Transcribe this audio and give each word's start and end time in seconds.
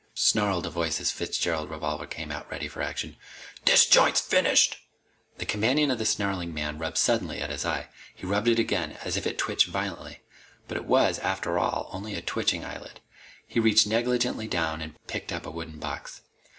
snarled 0.15 0.65
a 0.65 0.69
voice 0.71 0.99
as 0.99 1.11
Fitzgerald's 1.11 1.69
revolver 1.69 2.07
came 2.07 2.31
out 2.31 2.49
ready 2.49 2.67
for 2.67 2.81
action. 2.81 3.17
"This 3.65 3.85
joint 3.85 4.15
is 4.15 4.19
finished!" 4.21 4.77
The 5.37 5.45
companion 5.45 5.91
of 5.91 5.99
the 5.99 6.07
snarling 6.07 6.55
man 6.55 6.79
rubbed 6.79 6.97
suddenly 6.97 7.39
at 7.39 7.51
his 7.51 7.65
eye. 7.65 7.87
He 8.15 8.25
rubbed 8.25 8.47
again, 8.47 8.97
as 9.03 9.15
if 9.15 9.27
it 9.27 9.37
twitched 9.37 9.67
violently. 9.67 10.21
But 10.67 10.77
it 10.77 10.85
was, 10.85 11.19
after 11.19 11.59
all, 11.59 11.87
only 11.93 12.15
a 12.15 12.21
twitching 12.23 12.65
eyelid. 12.65 12.99
He 13.45 13.59
reached 13.59 13.85
negligently 13.85 14.47
down 14.47 14.81
and 14.81 14.95
picked 15.05 15.31
up 15.31 15.45
a 15.45 15.51
wooden 15.51 15.77
box. 15.77 16.21